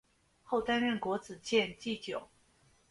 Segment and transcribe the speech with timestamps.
[0.43, 2.23] 后担任国子监祭酒。